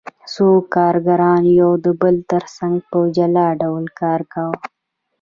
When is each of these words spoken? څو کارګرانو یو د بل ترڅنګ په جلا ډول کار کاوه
څو 0.33 0.47
کارګرانو 0.75 1.49
یو 1.61 1.71
د 1.85 1.87
بل 2.01 2.15
ترڅنګ 2.31 2.75
په 2.89 2.99
جلا 3.15 3.47
ډول 3.61 3.85
کار 3.99 4.21
کاوه 4.33 4.57